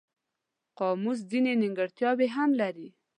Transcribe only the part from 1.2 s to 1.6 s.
ځینې